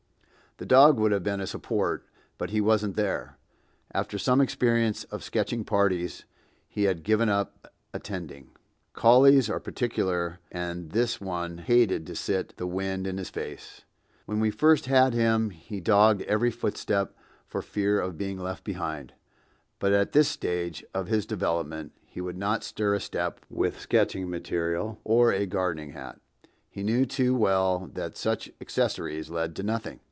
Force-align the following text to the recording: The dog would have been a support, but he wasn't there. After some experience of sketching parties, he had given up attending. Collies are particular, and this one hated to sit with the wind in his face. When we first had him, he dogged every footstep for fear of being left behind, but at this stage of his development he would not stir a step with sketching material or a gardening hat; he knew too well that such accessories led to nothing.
The 0.57 0.65
dog 0.67 0.99
would 0.99 1.11
have 1.11 1.23
been 1.23 1.41
a 1.41 1.47
support, 1.47 2.05
but 2.37 2.51
he 2.51 2.61
wasn't 2.61 2.95
there. 2.95 3.37
After 3.93 4.19
some 4.19 4.39
experience 4.39 5.05
of 5.05 5.23
sketching 5.23 5.63
parties, 5.63 6.25
he 6.69 6.83
had 6.83 7.01
given 7.03 7.29
up 7.29 7.69
attending. 7.95 8.51
Collies 8.93 9.49
are 9.49 9.59
particular, 9.61 10.39
and 10.51 10.91
this 10.91 11.19
one 11.19 11.59
hated 11.59 12.05
to 12.05 12.15
sit 12.15 12.49
with 12.49 12.55
the 12.57 12.67
wind 12.67 13.07
in 13.07 13.17
his 13.17 13.31
face. 13.31 13.85
When 14.27 14.39
we 14.39 14.51
first 14.51 14.85
had 14.85 15.13
him, 15.15 15.49
he 15.49 15.79
dogged 15.79 16.21
every 16.23 16.51
footstep 16.51 17.17
for 17.47 17.63
fear 17.63 17.99
of 17.99 18.17
being 18.17 18.37
left 18.37 18.63
behind, 18.63 19.13
but 19.79 19.93
at 19.93 20.11
this 20.11 20.27
stage 20.27 20.85
of 20.93 21.07
his 21.07 21.25
development 21.25 21.93
he 22.05 22.21
would 22.21 22.37
not 22.37 22.63
stir 22.63 22.93
a 22.93 22.99
step 22.99 23.43
with 23.49 23.79
sketching 23.79 24.29
material 24.29 24.99
or 25.03 25.31
a 25.33 25.47
gardening 25.47 25.93
hat; 25.93 26.19
he 26.69 26.83
knew 26.83 27.03
too 27.03 27.33
well 27.35 27.89
that 27.95 28.15
such 28.15 28.51
accessories 28.61 29.31
led 29.31 29.55
to 29.55 29.63
nothing. 29.63 29.99